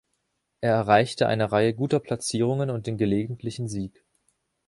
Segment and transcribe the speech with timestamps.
[0.61, 4.03] Er erreichte eine Reihe guter Platzierungen und den gelegentlichen Sieg.